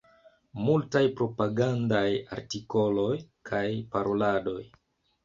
[0.67, 2.05] Multaj propagandaj
[2.37, 3.11] artikoloj
[3.51, 3.61] kaj
[3.93, 4.59] paroladoj.